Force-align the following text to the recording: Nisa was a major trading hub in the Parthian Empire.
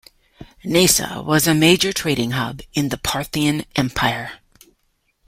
Nisa 0.63 1.21
was 1.23 1.45
a 1.45 1.53
major 1.53 1.93
trading 1.93 2.31
hub 2.31 2.61
in 2.73 2.89
the 2.89 2.97
Parthian 2.97 3.65
Empire. 3.75 4.39